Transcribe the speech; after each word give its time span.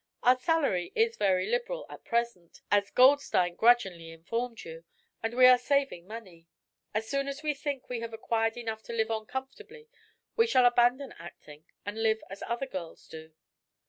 Our 0.23 0.39
salary 0.39 0.91
is 0.95 1.15
very 1.15 1.45
liberal 1.47 1.85
at 1.87 2.03
present, 2.03 2.61
as 2.71 2.89
Goldstein 2.89 3.53
grudgingly 3.53 4.09
informed 4.09 4.63
you, 4.63 4.83
and 5.21 5.35
we 5.35 5.45
are 5.45 5.59
saving 5.59 6.07
money. 6.07 6.47
As 6.91 7.07
soon 7.07 7.27
as 7.27 7.43
we 7.43 7.53
think 7.53 7.87
we 7.87 7.99
have 7.99 8.11
acquired 8.11 8.57
enough 8.57 8.81
to 8.85 8.93
live 8.93 9.11
on 9.11 9.27
comfortably 9.27 9.87
we 10.35 10.47
shall 10.47 10.65
abandon 10.65 11.11
acting 11.19 11.65
and 11.85 12.01
live 12.01 12.23
as 12.31 12.41
other 12.47 12.65
girls 12.65 13.07
do." 13.07 13.31